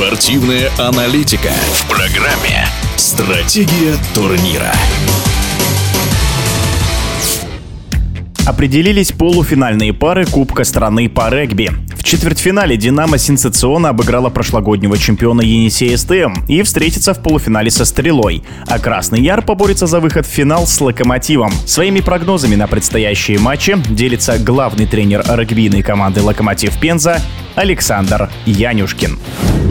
Спортивная 0.00 0.70
аналитика 0.78 1.50
в 1.74 1.86
программе 1.90 2.66
«Стратегия 2.96 3.96
турнира». 4.14 4.72
Определились 8.46 9.12
полуфинальные 9.12 9.92
пары 9.92 10.24
Кубка 10.24 10.64
страны 10.64 11.10
по 11.10 11.28
регби. 11.28 11.70
В 11.94 12.02
четвертьфинале 12.02 12.78
«Динамо» 12.78 13.18
сенсационно 13.18 13.90
обыграла 13.90 14.30
прошлогоднего 14.30 14.96
чемпиона 14.96 15.42
Енисея 15.42 15.98
СТМ 15.98 16.46
и 16.48 16.62
встретится 16.62 17.12
в 17.12 17.22
полуфинале 17.22 17.70
со 17.70 17.84
«Стрелой», 17.84 18.42
а 18.66 18.78
«Красный 18.78 19.20
Яр» 19.20 19.42
поборется 19.42 19.86
за 19.86 20.00
выход 20.00 20.24
в 20.24 20.30
финал 20.30 20.66
с 20.66 20.80
«Локомотивом». 20.80 21.52
Своими 21.66 22.00
прогнозами 22.00 22.54
на 22.54 22.66
предстоящие 22.68 23.38
матчи 23.38 23.76
делится 23.90 24.38
главный 24.38 24.86
тренер 24.86 25.22
регбийной 25.28 25.82
команды 25.82 26.22
«Локомотив 26.22 26.80
Пенза» 26.80 27.20
Александр 27.54 28.30
Янюшкин. 28.46 29.18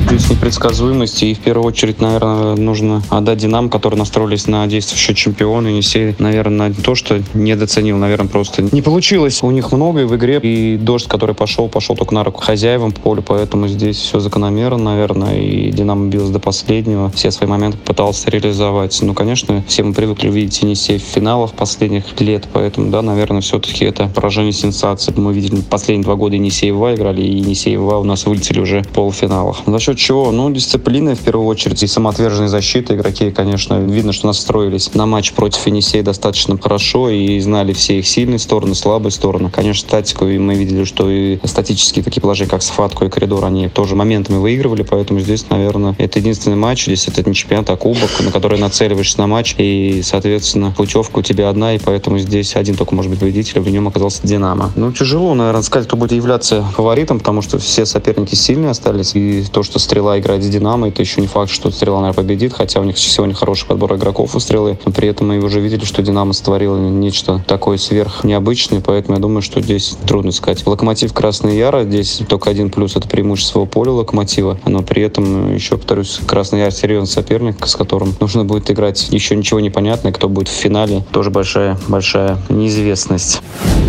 Здесь 0.09 0.31
непредсказуемость, 0.31 1.21
и 1.21 1.35
в 1.35 1.39
первую 1.39 1.67
очередь, 1.67 2.01
наверное, 2.01 2.55
нужно 2.55 3.03
отдать 3.09 3.37
Динам, 3.37 3.69
которые 3.69 3.99
настроились 3.99 4.47
на 4.47 4.65
действующего 4.65 5.13
чемпиона. 5.13 5.67
Енисей, 5.67 6.15
наверное, 6.17 6.73
то, 6.73 6.95
что 6.95 7.21
недооценил, 7.35 7.95
наверное, 7.97 8.27
просто 8.27 8.63
не 8.71 8.81
получилось. 8.81 9.43
У 9.43 9.51
них 9.51 9.71
многое 9.71 10.07
в 10.07 10.15
игре, 10.15 10.39
и 10.41 10.77
дождь, 10.77 11.07
который 11.07 11.35
пошел, 11.35 11.69
пошел 11.69 11.95
только 11.95 12.15
на 12.15 12.23
руку 12.23 12.41
хозяевам 12.41 12.91
поля, 12.91 13.21
поэтому 13.21 13.67
здесь 13.67 13.97
все 13.97 14.19
закономерно, 14.19 14.95
наверное, 14.95 15.39
и 15.39 15.71
Динамо 15.71 16.09
билось 16.09 16.31
до 16.31 16.39
последнего. 16.39 17.11
Все 17.11 17.29
свои 17.29 17.47
моменты 17.47 17.77
пытался 17.77 18.31
реализовать. 18.31 18.97
Ну, 19.03 19.13
конечно, 19.13 19.63
все 19.67 19.83
мы 19.83 19.93
привыкли 19.93 20.31
видеть 20.31 20.59
Енисей 20.63 20.97
в 20.97 21.03
финалах 21.03 21.53
последних 21.53 22.19
лет, 22.19 22.47
поэтому, 22.51 22.89
да, 22.89 23.03
наверное, 23.03 23.41
все-таки 23.41 23.85
это 23.85 24.07
поражение 24.07 24.53
сенсации. 24.53 25.13
Мы 25.15 25.33
видели 25.33 25.61
последние 25.61 26.05
два 26.05 26.15
года 26.15 26.33
Енисей 26.33 26.69
и 26.69 26.71
играли, 26.71 27.21
и 27.21 27.37
Енисей 27.37 27.73
и 27.73 27.77
у 27.77 28.03
нас 28.03 28.25
вылетели 28.25 28.59
уже 28.59 28.81
в 28.81 28.87
полуфиналах. 28.87 29.57
За 29.67 29.79
счет 29.79 29.98
чего? 29.99 30.31
Ну, 30.31 30.49
дисциплины 30.49 31.15
в 31.15 31.19
первую 31.19 31.47
очередь 31.47 31.83
и 31.83 31.87
самоотверженной 31.87 32.47
защиты. 32.47 32.95
Игроки, 32.95 33.31
конечно, 33.31 33.79
видно, 33.79 34.13
что 34.13 34.27
настроились 34.27 34.93
на 34.93 35.05
матч 35.05 35.33
против 35.33 35.67
Енисея 35.67 36.03
достаточно 36.03 36.57
хорошо 36.57 37.09
и 37.09 37.39
знали 37.39 37.73
все 37.73 37.99
их 37.99 38.07
сильные 38.07 38.39
стороны, 38.39 38.75
слабые 38.75 39.11
стороны. 39.11 39.49
Конечно, 39.49 39.89
тактику 39.89 40.25
и 40.25 40.37
мы 40.37 40.55
видели, 40.55 40.83
что 40.83 41.09
и 41.09 41.39
статические 41.43 42.03
такие 42.03 42.21
положения, 42.21 42.49
как 42.49 42.63
схватку 42.63 43.05
и 43.05 43.09
коридор, 43.09 43.45
они 43.45 43.69
тоже 43.69 43.95
моментами 43.95 44.37
выигрывали, 44.37 44.83
поэтому 44.83 45.19
здесь, 45.19 45.45
наверное, 45.49 45.95
это 45.97 46.19
единственный 46.19 46.55
матч, 46.55 46.85
здесь 46.85 47.07
это 47.07 47.27
не 47.27 47.35
чемпионат, 47.35 47.69
а 47.69 47.75
кубок, 47.75 48.09
на 48.19 48.31
который 48.31 48.59
нацеливаешься 48.59 49.19
на 49.19 49.27
матч, 49.27 49.55
и, 49.57 50.01
соответственно, 50.03 50.73
путевка 50.75 51.19
у 51.19 51.21
тебя 51.21 51.49
одна, 51.49 51.75
и 51.75 51.79
поэтому 51.79 52.19
здесь 52.19 52.55
один 52.55 52.75
только 52.75 52.95
может 52.95 53.11
быть 53.11 53.19
победитель, 53.19 53.59
в 53.59 53.69
нем 53.69 53.87
оказался 53.87 54.25
Динамо. 54.25 54.71
Ну, 54.75 54.91
тяжело, 54.91 55.33
наверное, 55.33 55.61
сказать, 55.61 55.87
кто 55.87 55.97
будет 55.97 56.13
являться 56.13 56.63
фаворитом, 56.75 57.19
потому 57.19 57.41
что 57.41 57.57
все 57.59 57.85
соперники 57.85 58.35
сильные 58.35 58.71
остались, 58.71 59.15
и 59.15 59.43
то, 59.51 59.63
что 59.63 59.79
Стрела 59.89 60.19
играет 60.19 60.43
с 60.43 60.47
Динамо, 60.47 60.89
это 60.89 61.01
еще 61.01 61.19
не 61.19 61.25
факт, 61.25 61.49
что 61.49 61.71
Стрела, 61.71 61.99
наверное, 62.01 62.15
победит, 62.15 62.53
хотя 62.53 62.79
у 62.79 62.83
них 62.83 62.99
сегодня 62.99 63.33
хороший 63.33 63.65
подбор 63.65 63.95
игроков 63.95 64.35
у 64.35 64.39
Стрелы, 64.39 64.77
но 64.85 64.91
при 64.91 65.07
этом 65.07 65.29
мы 65.29 65.39
уже 65.39 65.59
видели, 65.59 65.83
что 65.83 66.03
Динамо 66.03 66.33
створило 66.33 66.77
нечто 66.77 67.43
такое 67.47 67.79
сверх 67.79 68.23
необычное, 68.23 68.81
поэтому 68.81 69.17
я 69.17 69.19
думаю, 69.19 69.41
что 69.41 69.61
здесь 69.61 69.97
трудно 70.05 70.31
сказать. 70.31 70.61
Локомотив 70.67 71.11
Красный 71.11 71.57
Яра, 71.57 71.85
здесь 71.85 72.21
только 72.29 72.51
один 72.51 72.69
плюс 72.69 72.95
это 72.95 73.09
преимущество 73.09 73.65
поля 73.65 73.89
Локомотива, 73.89 74.59
но 74.67 74.83
при 74.83 75.01
этом 75.01 75.55
еще, 75.55 75.75
повторюсь, 75.77 76.19
Красный 76.27 76.59
Яр 76.59 76.71
серьезный 76.71 77.07
соперник, 77.07 77.65
с 77.65 77.75
которым 77.75 78.13
нужно 78.19 78.45
будет 78.45 78.69
играть 78.69 79.09
еще 79.09 79.35
ничего 79.35 79.59
не 79.59 79.71
понятно, 79.71 80.11
кто 80.11 80.29
будет 80.29 80.49
в 80.49 80.53
финале, 80.53 81.03
тоже 81.11 81.31
большая, 81.31 81.79
большая 81.87 82.37
неизвестность. 82.49 83.41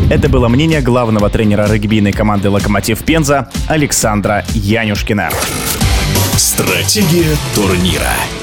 Это 0.09 0.31
было 0.31 0.49
мнение 0.49 0.81
главного 0.81 1.29
тренера 1.29 1.71
регбийной 1.71 2.13
команды 2.13 2.49
«Локомотив 2.49 3.05
Пенза» 3.05 3.51
Александра 3.69 4.47
Янюшкина. 4.55 5.29
Стратегия 6.41 7.37
турнира. 7.55 8.40